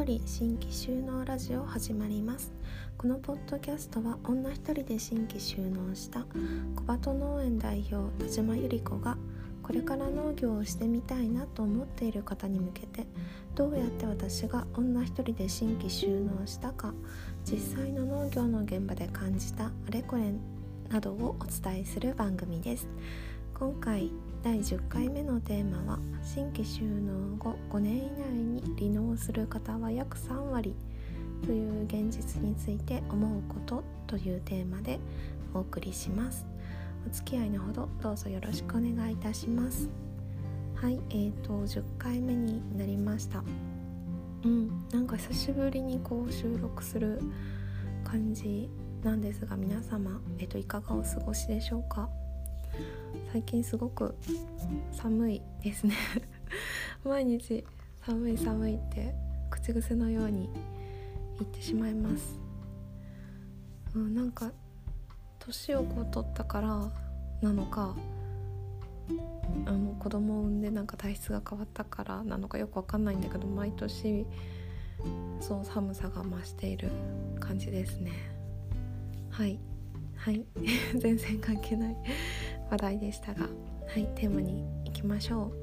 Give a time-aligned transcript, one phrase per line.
[0.00, 2.54] 一人新規収納ラジオ始まります。
[2.96, 6.24] このポッドキャストは女一人で新規収納した
[6.74, 9.18] 小鳩農園代表田島由里子が
[9.62, 13.06] これから農業をしてみたいなと思っている方に向けて
[13.54, 16.94] どうやって私が女一人で新規収納したか
[17.44, 20.32] 実際の農業の現場で感じたあれこれ
[20.88, 22.88] などをお伝えする番組です。
[23.60, 24.10] 今回
[24.42, 28.10] 第10回目のテーマは新規収納後5年以
[28.80, 30.74] 離農する方は約3割
[31.44, 34.98] という現実について思うことというテーマで
[35.54, 36.46] お送りします。
[37.06, 39.88] お付き合いのほどどうぞよろしくお願いいたします。
[40.74, 43.42] はいえーと10回目になりました。
[44.44, 47.20] うんなんか久しぶりにこう収録する
[48.04, 48.68] 感じ
[49.02, 52.08] なんですが皆様、えっと、いかがお過ごしでしょうか？
[53.32, 54.14] 最近すごく
[54.92, 55.94] 寒いですね。
[57.04, 57.64] 毎日
[58.00, 59.14] 寒い寒いって
[59.50, 60.48] 口癖のように
[61.38, 62.40] 言ってしまいます、
[63.94, 64.50] うん、なんか
[65.38, 66.68] 年をこう取ったから
[67.42, 67.94] なのか
[69.66, 74.26] あの子供を産んでなんか体質が変わったからなのかよくわかんないんだけど毎年
[75.40, 76.90] そう寒さが増している
[77.40, 78.12] 感じですね。
[79.30, 79.58] はい。
[80.16, 80.44] はい。
[80.96, 81.96] 全然関係ない
[82.70, 83.48] 話題でしたが
[83.86, 85.59] はいテーマに行きましょう。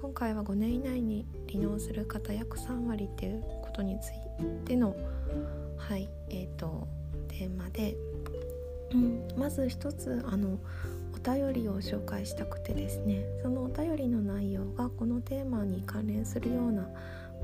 [0.00, 4.12] 今回は5年以内に離農する方約3割っていうことについ
[4.64, 4.94] ての
[5.76, 6.86] はいえーと、
[7.28, 7.96] テーマで、
[8.92, 10.58] うん、まず一つあの
[11.14, 16.90] お便りを紹介したくてですねそのお便りの内容がこのテーマに関連するようなも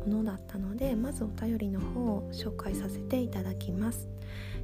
[0.06, 4.08] のだったのでまずお便りの方を紹介させていただきます。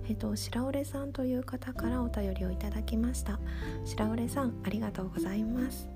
[0.09, 3.41] えっと白折さんという方からお便りをいただきました。
[3.85, 5.89] 白折さんありがとうございます。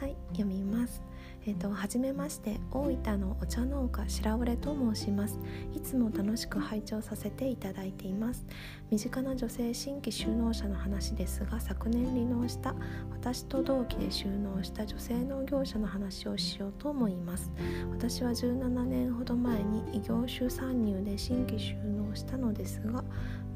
[0.00, 1.02] はい読みます
[1.48, 5.40] えっと、はじめまして大分のお茶農家白折と申します。
[5.74, 8.46] いつも楽しく拝聴させていただいています。
[8.90, 12.74] 身近な女性新規就農者の話ですが昨年離農した
[13.10, 17.50] 私と同期で就農した女性農業者の話をしようと思います。
[17.92, 23.02] 私は17年ほど前に異業種参入で新規就農したのですが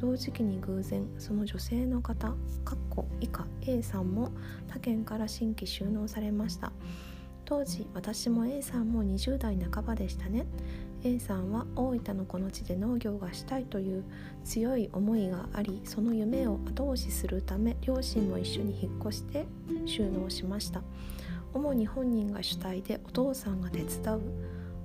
[0.01, 2.29] 同時期に偶然その女性の方
[2.65, 4.31] かっこ以下 A さんも
[4.67, 6.73] 他県から新規就農されました。
[7.53, 10.47] 当時私も A さんも20代半ばでしたね。
[11.05, 14.05] A さんは大分のこの地で農業がしたいという
[14.43, 19.45] 強い思いがありその夢を後押しするため両親も一緒に引っ越して
[19.85, 20.81] 収納しました。
[21.53, 24.23] 主に本人が主体でお父さんが手伝う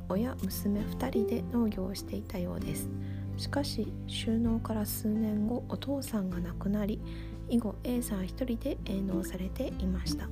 [0.10, 2.90] 親娘2人で農業をしていたようです。
[3.38, 7.00] しかし収納から数年後お父さんが亡くなり
[7.48, 10.28] 以後 A さん一人で営農されていました。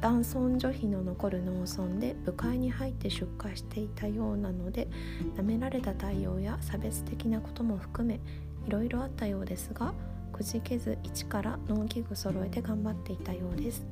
[0.00, 4.88] 男尊女卑の残る農村で部会に入って出荷していたようなので
[5.36, 8.20] 舐められた対応や差別的なことも含め
[8.66, 9.94] いろいろあったようですが
[10.32, 13.86] くじけず一から農機具揃えて頑張っていたようです。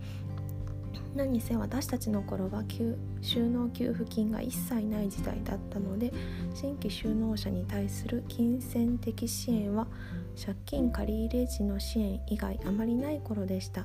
[1.14, 2.62] 何せ私たちの頃は
[3.20, 6.12] 収納給付金が一切ない時代だったので
[6.54, 9.88] 新規就農者に対する金銭的支援は
[10.42, 13.84] 借金借入時の支援以外あまりない頃でした。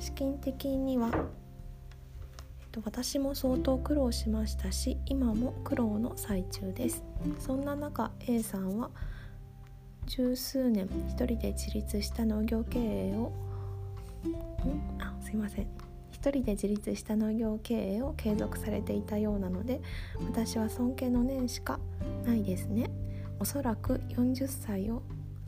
[0.00, 1.10] 資金的には、
[2.60, 7.04] えっと、私も相当苦労しましたし今も苦労の最中です。
[7.38, 8.90] そんな中 A さんは
[10.06, 13.32] 十数年一人で自立した農業経営を
[14.66, 15.00] ん？
[15.00, 15.66] あすいません。
[16.10, 19.80] 一人で自立した農業経営を継続されていたようなので
[20.26, 21.78] 私は尊敬の念しか
[22.26, 22.90] ないですね。
[23.38, 25.02] おそらく40歳を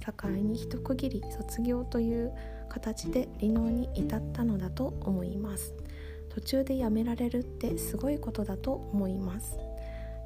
[0.05, 2.33] 境に一区切り卒業という
[2.69, 5.75] 形で離農に至ったのだと思います。
[6.29, 9.59] 途中で辞められるってすごいことだと思います。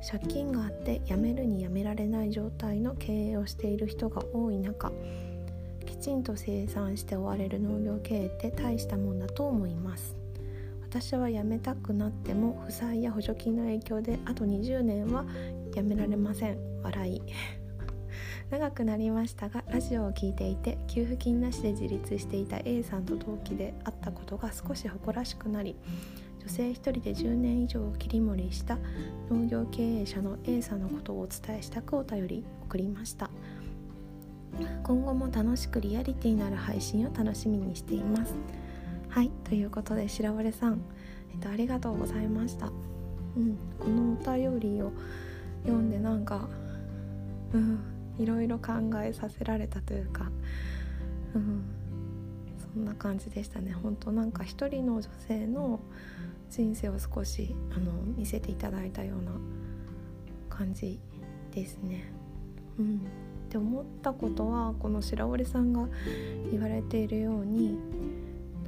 [0.08, 4.92] 借金があって辞めるに辞められない状態の経営をしている人が多い中
[5.86, 10.16] きちんと生産して終われる農業経営って大したもんだと思います。
[10.82, 15.24] 私は辞めたくなっても負債や補助金の影響であと20年は
[15.72, 16.58] 辞められません。
[16.82, 17.22] 笑い。
[18.50, 25.74] 長くなりましたがラジオを聴いていて給付金なしで自立していた A さんと同期であったことが少し誇らしくなり
[26.40, 28.78] 女性1人で10年以上切り盛りした
[29.30, 33.30] 農業経営者の A さんのことをお伝えしたくお便り送りました。
[34.84, 38.34] 今後も楽しくリアリティのある配信を楽しみにしています。
[39.08, 40.80] はいということで白割さん、
[41.32, 42.66] えっと、ありがとうございました。
[43.36, 44.92] うんこのお便りを
[45.64, 46.48] 読んでなんか
[47.52, 48.72] うんいろいろ考
[49.02, 50.30] えさせられたというか、
[51.34, 51.64] うん、
[52.74, 55.80] そんな感じでしたね本当なんか一人の女性の
[56.50, 59.32] 人生を少しあの見せていただいたような
[60.48, 60.98] 感じ
[61.52, 62.12] ですね。
[62.78, 62.98] うん、っ
[63.48, 65.88] て思ったことはこの白織さんが
[66.50, 67.78] 言われているように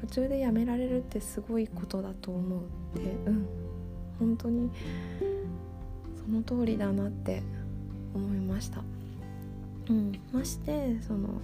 [0.00, 2.60] 途中でやめられるってすごいことだと思う
[2.98, 3.46] ってうん
[4.18, 4.70] 本当に
[6.16, 7.42] その通りだなって
[8.14, 8.82] 思いました。
[9.88, 11.40] うん、ましてその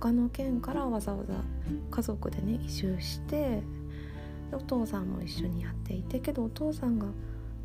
[0.00, 1.34] 他の県からわざわざ
[1.90, 3.62] 家族でね移住して
[4.52, 7.06] お父さんも一緒にやっていてけどお父さんが、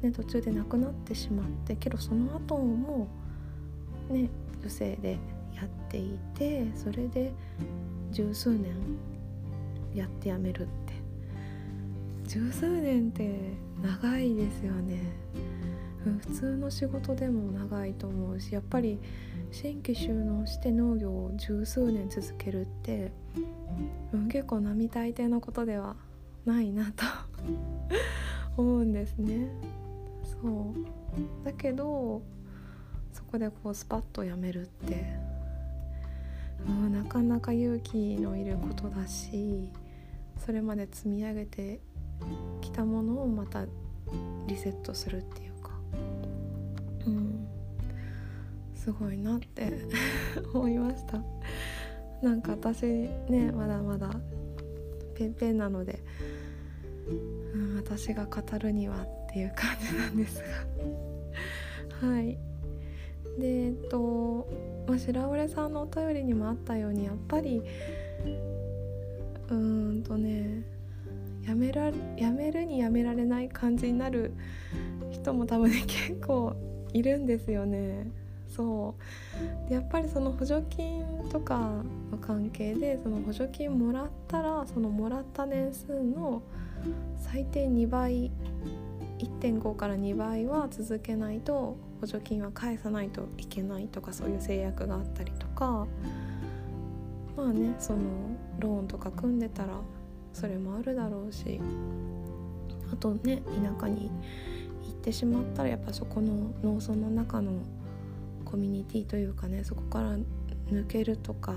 [0.01, 3.07] ね、途中で亡くなってしまってけどその後も
[4.09, 4.29] ね
[4.61, 5.17] 女性で
[5.55, 7.33] やっていてそれで
[8.11, 8.73] 十数年
[9.93, 10.87] やってやめるって。
[12.27, 15.01] 十数年って長いですよね。
[16.19, 18.99] 普通の仕事でも長いと思うしやっぱり
[19.51, 23.11] 新規収納して農業を十数年続けるって、
[24.13, 25.95] うん、結構並大抵のことでは
[26.45, 27.03] ないなと
[28.57, 29.47] 思うんですね。
[30.23, 31.45] そう。
[31.45, 32.21] だけど
[33.13, 35.05] そこでこうスパッとやめるって、
[36.67, 39.69] うん、なかなか勇気のいることだし
[40.37, 41.79] それまで積み上げて
[42.61, 43.65] きたものをまた
[44.45, 45.71] リセットするっていうか、
[47.07, 47.46] うん、
[48.87, 49.73] すごいなって
[50.53, 51.21] 思いました。
[52.21, 54.09] なんか私ねまだまだ
[55.13, 55.99] ペンペンなので、
[57.53, 60.41] うん、私が語るにはっていう感じなんです
[61.99, 62.07] が。
[62.07, 62.37] はい。
[63.37, 64.47] でえっと、
[64.87, 67.61] まあ、白織さんのお便りにもあったようにやっぱり
[69.49, 70.63] うーんとね
[71.45, 74.31] やめらやめるにやめられない感じになる
[75.11, 76.55] 人も多分ね結構
[76.93, 78.26] いるんですよね。
[78.57, 78.95] そ
[79.65, 79.69] う。
[79.69, 86.41] でやっぱりその補助金とかの関係でその補助金もらったらそのもらった年数の
[87.17, 88.31] 最低2倍
[89.19, 95.87] 1.5から2倍は続けないと補助金は返さないといけないとかそういう制約があったりとか
[97.35, 97.99] まあねその
[98.59, 99.73] ローンとか組んでたら
[100.33, 101.59] それもあるだろうし
[102.91, 104.09] あとね田舎に
[104.83, 107.51] 行ってしまったらやっぱそこの農村の中の
[108.49, 110.15] コミュニティというかねそこから
[110.71, 111.53] 抜けるとか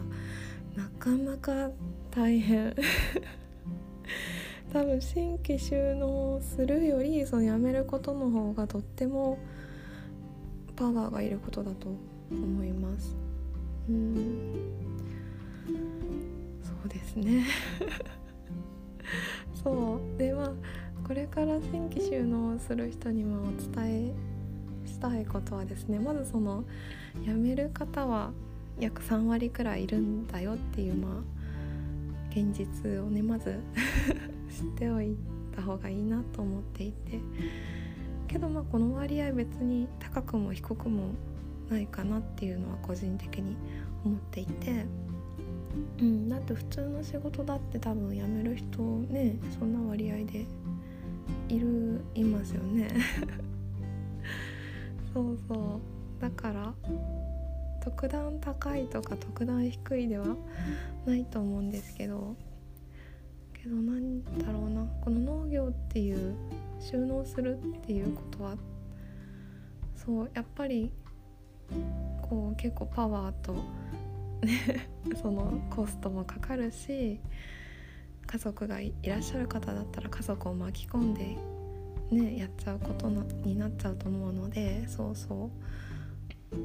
[0.76, 1.70] なかなか
[2.10, 2.74] 大変。
[4.72, 9.38] 多分新規収納するよりそのやめることの方がとっても
[10.76, 11.88] パワーがいることだと
[12.30, 13.16] 思います。
[13.88, 14.54] うん。
[16.62, 17.44] そうですね。
[19.62, 20.18] そう。
[20.18, 20.52] でまあ
[21.06, 24.14] これから新規収納する人にもお伝え
[24.86, 26.64] したいことはですねまずその
[27.24, 28.30] 辞める方は
[28.78, 31.12] 約3割くらいいるんだよっていうまあ
[32.30, 33.58] 現実をねまず
[34.50, 35.16] 知っておい
[35.54, 37.18] た方がいいなと思っていて
[38.28, 41.10] けどまあこの割合別に高くも低くも
[41.68, 43.56] ないかなっていうのは個人的に
[44.04, 44.86] 思っていて。
[46.00, 50.44] うん、だって普通の仕事だって多分辞める人ねそんな割合で
[51.48, 52.88] いるいますよね
[55.14, 56.20] そうそう。
[56.20, 56.74] だから
[57.82, 60.36] 特段高いとか特段低いでは
[61.06, 62.36] ないと思うんですけど
[63.54, 64.86] けどなんだろうな。
[65.02, 66.34] この農業っていう
[66.78, 68.56] 収納するっていうことは
[69.96, 70.92] そうやっぱり
[72.22, 73.54] こう結構パワーと
[74.42, 74.88] ね
[75.20, 77.20] そのコストもかかるし
[78.26, 81.36] 家族がいらっしゃる方だったら家族を巻き込んで
[82.10, 85.50] ねやっちゃうことになっちゃうと思うのでそうそう。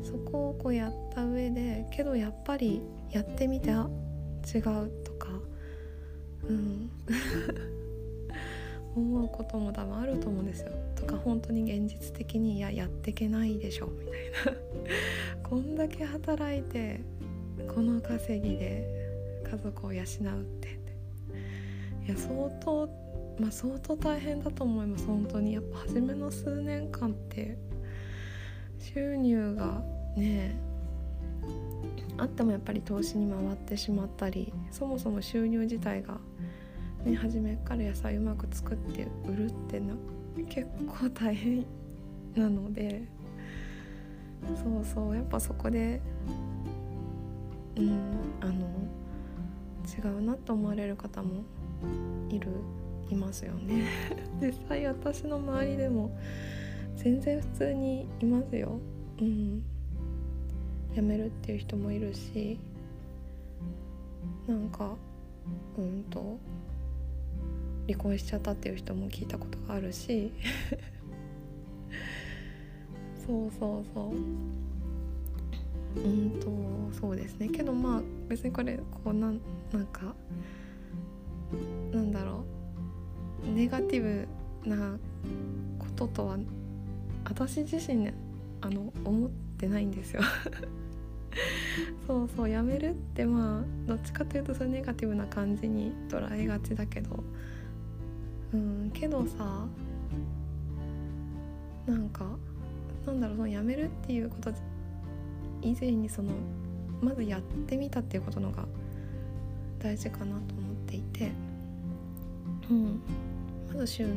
[0.04, 3.88] そこをこうやった上でけどやっぱりやってみてあ
[4.54, 4.64] 違う
[5.04, 5.28] とか
[6.48, 6.90] うん。
[8.96, 10.72] 思うことも多分あると思うんですよ。
[10.96, 14.60] とか本当に現実的にいややってけないでしょみたいな。
[15.44, 17.02] こんだけ働いて
[17.68, 20.06] この稼ぎで家族を養うっ
[20.62, 20.75] て。
[22.06, 22.88] いや相当
[23.39, 25.54] まあ相当大変だと思います本当に。
[25.54, 27.58] やっぱ初めの数年間って。
[28.94, 29.82] 収入が
[30.15, 30.56] ね
[32.18, 36.18] あってもやっぱり投資に回ってしまったりそもそも収入自体が、
[37.04, 39.96] ね、初めから野菜うまく作って売るってな
[40.48, 41.65] 結構大変
[42.36, 43.15] なので。
[44.46, 46.00] そうそうやっぱそこで
[47.77, 48.00] うん
[48.42, 48.54] あの
[49.88, 51.44] 違うなと思われる方も
[52.30, 52.50] いる
[53.10, 53.86] いますよね。
[54.42, 56.18] 実際私の周りでも
[56.96, 58.80] 全然普通にいますよ。
[59.22, 59.64] うん。
[60.94, 62.58] 辞めるっていう人もいるし
[64.48, 64.96] なんか
[65.78, 66.38] うんと
[67.86, 70.32] 離婚しちゃったっていう人も聞いたことがあるし。
[73.28, 74.16] そうそうそう。
[75.98, 76.48] うんと
[77.00, 77.50] そうですね。
[77.50, 79.40] けどまあ別にこれこうなん
[79.72, 80.16] なんか
[83.54, 84.98] ネガティブな
[85.80, 86.38] こととは
[87.25, 88.14] 私自身ね
[88.62, 90.22] あの思ってないんですよ。
[92.08, 97.24] そうそうやめるってまあどっちかというとそれネガティブな感じに捉えがちだけど。
[98.54, 99.68] うんけどさ
[101.86, 102.25] なんか
[103.06, 104.52] なんだろうそのやめるっていうこと
[105.62, 106.32] 以前にその
[107.02, 108.66] まずやってみたっていうことのが
[109.80, 110.42] 大事かなと思っ
[110.88, 111.32] ていて、
[112.70, 113.02] うん、
[113.86, 114.13] 収納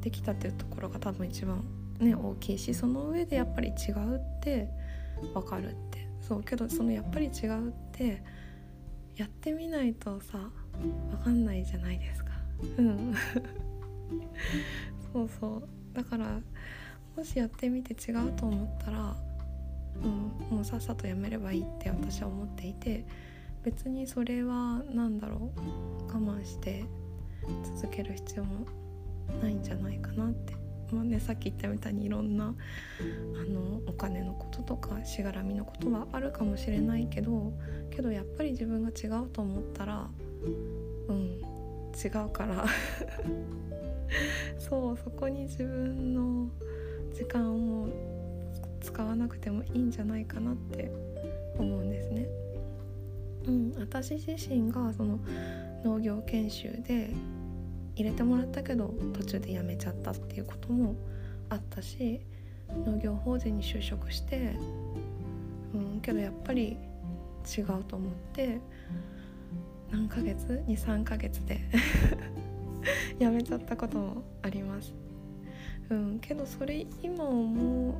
[0.00, 1.64] できたっていうところが多分一番
[2.00, 4.68] ね大きいしその上でやっぱり違うって
[5.32, 5.70] 分かる。
[5.70, 8.22] ってそうけどそのやっぱり違うって
[9.16, 10.38] やってみないとさ
[11.10, 12.30] 分かんないじゃないですか。
[12.78, 13.14] うん。
[15.12, 15.68] そうそう。
[15.94, 16.40] だから
[17.16, 19.16] もしやってみて違うと思ったら、
[20.02, 23.04] うん、もうさっさとやめればいいって私は思っていて
[23.62, 25.60] 別にそれは何だろう。
[26.06, 26.84] 我慢して
[27.76, 28.66] 続ける必要も
[29.42, 30.54] ないんじゃないかなって
[30.92, 37.54] まあね、さっき言ったみたいにいろんなあのお金のこととかしがらみのことはあるかもしれないけど
[37.90, 40.10] けどやっぱり自分が違うと思ったら
[41.08, 41.42] うん
[41.94, 42.66] 違うから
[44.58, 46.50] そうそこに自分の
[47.14, 47.88] 時間を
[48.80, 50.90] 使わなくてもいいんじゃないかなって
[51.58, 52.26] 思うんですね。
[53.46, 55.18] うん、私自身がその
[55.84, 57.10] 農業研修で
[57.94, 60.94] 入れてもらったけど途中で辞めちゃったっていうことも
[61.48, 62.20] あったし
[62.86, 64.54] 農業法人に就職して、
[65.74, 66.76] うん、けどやっぱり
[67.56, 68.60] 違うと思って
[69.90, 71.60] 何ヶ月23ヶ月で
[73.20, 74.94] 辞めちゃったこともあります。
[75.90, 77.94] うん、けどそれ今思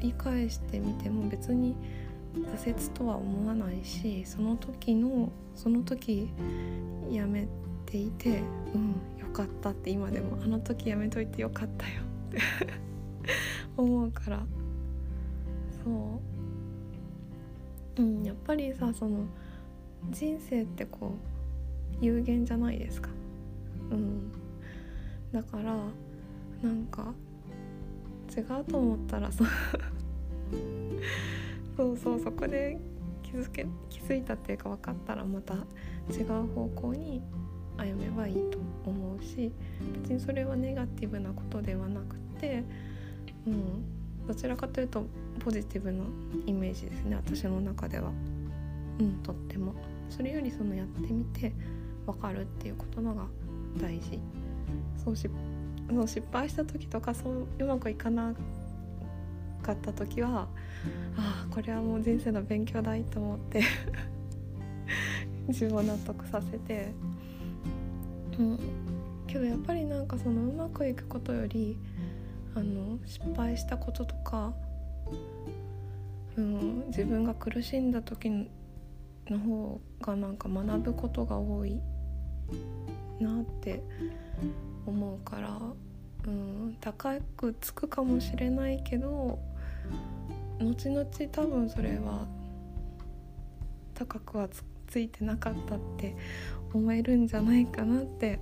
[0.00, 1.76] い返してみても別に
[2.36, 6.28] 挫折とは思わないしその時のその時
[7.10, 7.48] 辞め
[7.86, 8.42] ていて
[8.74, 12.38] うんよかったって今でもあの時やめといてよかったよって
[13.76, 14.46] 思うから。
[15.84, 15.90] そ
[17.98, 18.02] う。
[18.02, 19.24] うんやっぱりさその
[20.10, 21.14] 人生ってこ
[22.00, 23.08] う有限じゃないですか。
[23.90, 24.32] うん。
[25.32, 25.76] だから
[26.62, 27.14] なんか
[28.36, 29.46] 違うと思ったらそう
[31.76, 32.78] そうそうそこで
[33.22, 37.22] 気づけ気づいたっていうか分かったらまた違う方向に
[37.76, 39.52] 歩めばいいと思うし
[40.02, 42.64] 別にそれはネガティブなことではなくて、
[43.46, 45.04] うん、どちらかというと
[45.40, 46.04] ポジティブな
[46.46, 48.10] イメージですね私の中では。
[48.98, 49.74] うん、とっても
[50.08, 51.52] それよりそのやってみて
[52.06, 53.26] 分かるっていうことのが
[53.78, 54.18] 大事
[55.04, 55.28] そうし
[55.90, 58.34] そう失敗した時とかそううまくいかな
[59.66, 60.48] かった時は
[61.16, 63.62] ああこれはもう人生の勉強だいと思って
[65.48, 66.92] 自分を納得させて
[68.38, 68.58] うん。
[69.26, 71.78] けどやっぱりなんかそのうまくいくことより
[72.54, 74.54] あの失敗したこととか、
[76.36, 78.30] うん、自分が苦しんだ時
[79.28, 81.80] の方がなんか学ぶことが多い
[83.20, 83.82] なって
[84.86, 85.60] 思うから、
[86.26, 89.38] うん、高くつくかもしれないけど
[90.60, 92.26] 後々多分それは
[93.94, 94.48] 高くは
[94.86, 96.16] ついてなかったって
[96.72, 98.38] 思えるんじゃないかなって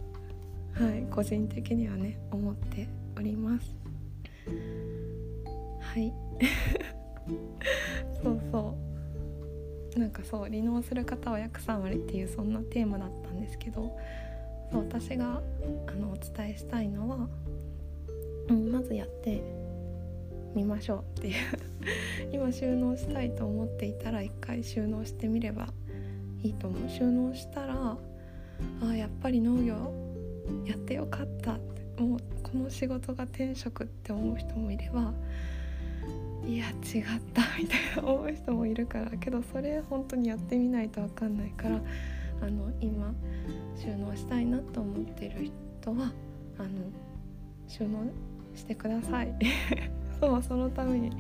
[0.75, 3.75] はい個人的にはね思っております。
[5.81, 6.13] はい。
[8.23, 8.85] そうそう。
[9.99, 13.97] なんかそう離農する方は約3割っていうそんなテーマだったんですけど
[14.73, 15.41] そう私が
[15.87, 17.29] あのお伝えしたいのは、
[18.49, 19.41] うん、まずやって
[20.55, 21.35] みましょうっていう。
[22.33, 25.73] 今収納したいと思っていたら一回収納してみれば
[26.43, 26.89] いいと思う。
[26.89, 27.99] 収納したら
[28.83, 29.75] あやっぱり農業
[30.65, 32.19] やってよかったってもう。
[32.55, 35.13] この仕事が転職って思う人もいれば
[36.47, 36.75] いや違っ
[37.33, 41.81] たみたいな思う人もいるからけどそれ本当にやってみないと分かんないから
[42.43, 43.13] あの今
[43.77, 46.13] 収納したいなと思ってる人は
[46.59, 46.69] あの
[47.67, 48.05] 収納
[48.55, 49.35] してください。
[50.25, 51.11] そうそのために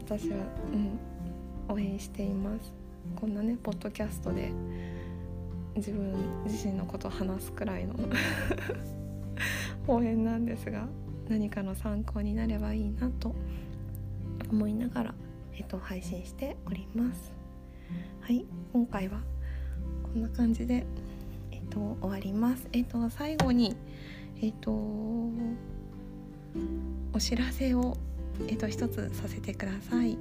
[0.00, 0.38] 私は、
[0.72, 0.98] うん、
[1.68, 2.72] 応援しています。
[3.14, 4.50] こんなねポッドキャストで
[5.76, 6.14] 自分
[6.46, 7.94] 自身のことを話すくらいの
[9.86, 10.88] 応援なんですが
[11.28, 13.34] 何かの参考になればいいなと
[14.50, 15.14] 思いながら、
[15.52, 17.30] えっと、配信しております。
[18.20, 19.20] はい今回は
[20.02, 20.86] こんな感じで、
[21.50, 22.66] えっと、終わります。
[22.72, 23.76] えっと最後に
[24.40, 24.70] えっと
[27.18, 27.96] お知らせを
[28.48, 30.16] えっ、と一つさせてください。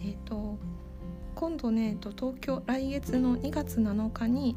[0.00, 0.56] えっ、と
[1.34, 4.56] 今度ね、えっと、東京来月の2月7日に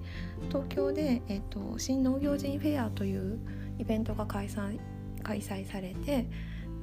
[0.49, 3.39] 東京で、えっと、新農業人フェアという
[3.79, 4.79] イベントが開催
[5.23, 6.27] 開催されて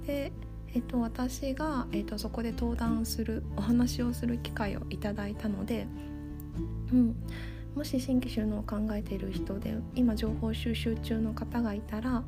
[0.05, 0.33] で、
[0.75, 5.87] えっと、私が、えっと、そこで登壇するお話をする機会をいただいたので、
[6.93, 7.15] うん、
[7.77, 12.25] もし新規収納を考えている人で今情報収集中の方がいたら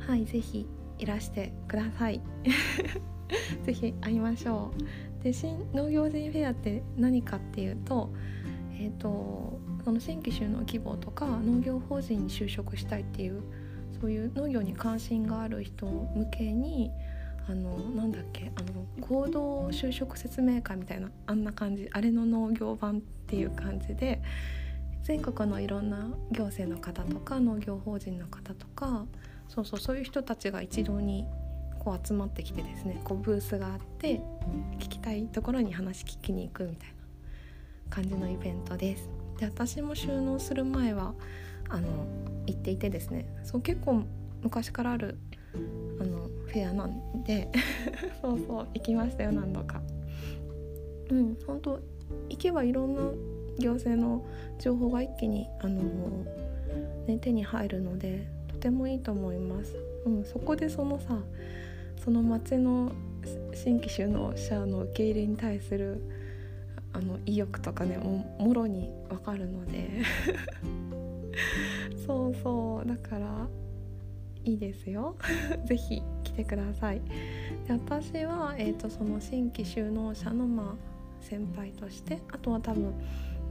[0.00, 0.66] はい是非
[0.98, 2.20] いらしてください。
[3.64, 4.72] ぜひ会いましょ
[5.20, 5.22] う。
[5.22, 8.10] で新農業人フェアって何かっていうと,、
[8.78, 13.42] えーと、その新規収納希望とか農業法人に就職したいっていう
[14.00, 16.92] そういう農業に関心がある人向けに
[17.48, 24.20] あのなんだっけあの合同就職説明会みたいなあんな感じあれの農業版っていう感じで
[25.02, 29.06] 全国のいろんな行政の方とか農業法人の方とか
[29.48, 31.26] そうそうそういう人たちが一堂に
[31.78, 34.20] こう集まってきてですねこうブースがあって
[34.78, 36.94] 聞きたいところに話聞きに行くみたいな
[37.90, 39.08] 感じのイベントです。
[39.38, 41.14] で私も収納する前は
[41.68, 41.88] あの
[42.46, 44.02] 行っていてですねそう結構
[44.42, 45.18] 昔からある
[46.00, 47.48] あのフェアなんで
[48.20, 49.80] そうそう行きましたよ何度か。
[51.10, 51.80] うん本当
[52.28, 53.02] 行けばいろんな
[53.58, 54.24] 行政の
[54.58, 55.82] 情報が一気にあの、
[57.06, 58.28] ね、手に入るので
[58.66, 59.76] てもいいと思います。
[60.04, 61.18] うん、そこでそのさ
[62.02, 62.90] その町の
[63.54, 66.02] 新規就農者の受け入れに対する
[66.92, 69.88] あの意欲とかねもろに分かるので。
[72.06, 73.46] そうそうだから
[74.44, 75.16] いいですよ。
[75.66, 77.00] 是非来てください。
[77.68, 80.76] で私は、えーと、その新規就農者の、まあ、
[81.20, 82.94] 先輩としてあとは多分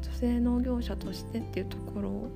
[0.02, 2.30] 女性農業者としてっていうところ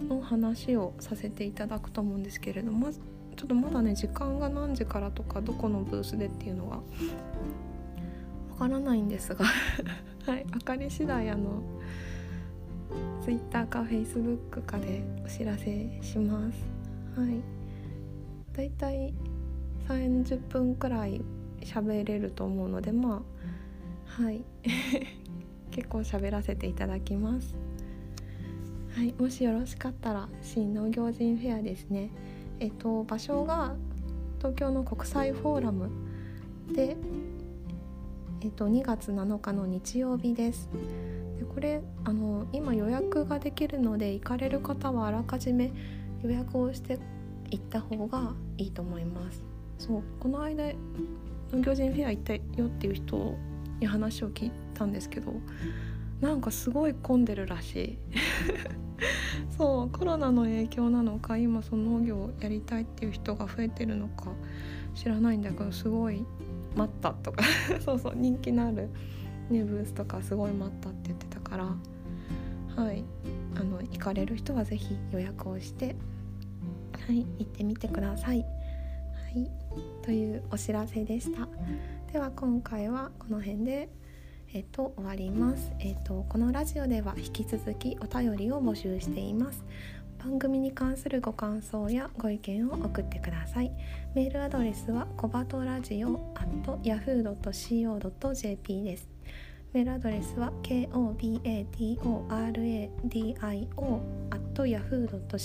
[0.00, 6.82] の話をさせていただくと思うんですけれどもちょっとまだね時間が何時からとかどこのブースでっていうのがわ
[8.58, 9.44] からないんですが
[10.26, 11.62] はい分かり次第あの
[13.22, 16.58] Twitter か Facebook かでお知らせします。
[17.16, 17.42] はい。
[18.56, 19.14] だいたい
[19.88, 21.20] 30分くらい
[21.60, 23.22] 喋れると思うのでま
[24.16, 24.42] あはい。
[25.70, 27.54] 結構喋らせていただきます。
[28.94, 32.10] はいもしよろしかったら新農業人フェアですね
[32.60, 33.74] えっと、場所が
[34.38, 35.90] 東京の国際フォーラム
[36.72, 36.94] で、
[38.42, 40.68] えっと、2月7日の日曜日です。
[41.38, 45.72] でこれあの今予約ができるので行かれる方はあらかじめ
[46.22, 46.98] 予約をして
[47.50, 49.42] 行った方がいいと思います。
[49.78, 50.74] そうこの間
[51.50, 53.34] 農業人フェア行ったよっていう人
[53.80, 55.32] に話を聞いたんですけど
[56.20, 57.98] なんかすごい混んでるらしい。
[59.56, 64.32] そうコロナの影響なのか今その農業をやりたいっていう人が増えてるのか
[64.94, 66.24] 知らないんだけどすごい
[66.76, 67.42] 待ったとか。
[67.80, 68.88] そうそう人気のある、
[69.50, 71.64] ね、ブースとかすごい待ったって言ってたから。
[72.76, 73.04] はい。
[73.56, 75.96] あの行かれる人は是非予約をして。
[77.06, 77.26] はい。
[77.38, 78.40] 行ってみてください。
[78.40, 79.50] はい、
[80.02, 81.48] というお知らせでした。
[82.12, 83.99] では今回はこの辺で。
[84.52, 89.64] えっと、終わります、えっと、このラジオでは引き続きお便りを募集しています。
[90.18, 93.70] 番組に関するご感想やご意見を送ってください。
[94.14, 96.48] メールアドレスはコバトラジオ at
[96.82, 99.08] yahoo.co.jp です。
[99.72, 102.28] メールアドレスは kobatoradio
[104.32, 104.40] at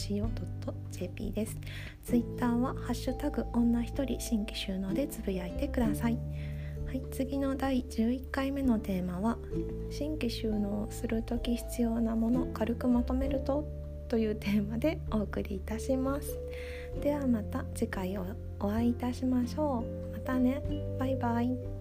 [0.02, 1.60] yahoo.co.jp です。
[2.04, 6.18] ツイッターはハッシュタグ女一人新規収納でつぶやいてください。
[6.96, 9.38] はい、次の第11回目のテーマは
[9.92, 13.66] 「新規収納する時必要なもの軽くまとめると」
[14.08, 16.40] というテーマでお送りいたします。
[17.02, 18.26] ではまた次回お
[18.62, 20.14] 会いいたしましょう。
[20.14, 20.62] またね。
[20.98, 21.75] バイバイ。